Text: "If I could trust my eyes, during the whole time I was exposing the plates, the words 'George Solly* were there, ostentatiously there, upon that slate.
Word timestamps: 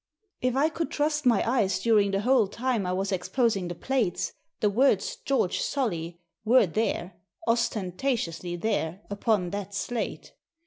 "If 0.41 0.55
I 0.55 0.69
could 0.69 0.89
trust 0.89 1.27
my 1.27 1.47
eyes, 1.47 1.79
during 1.79 2.09
the 2.09 2.21
whole 2.21 2.47
time 2.47 2.87
I 2.87 2.91
was 2.91 3.11
exposing 3.11 3.67
the 3.67 3.75
plates, 3.75 4.33
the 4.59 4.67
words 4.67 5.15
'George 5.17 5.59
Solly* 5.61 6.19
were 6.43 6.65
there, 6.65 7.17
ostentatiously 7.47 8.55
there, 8.55 9.01
upon 9.11 9.51
that 9.51 9.75
slate. 9.75 10.33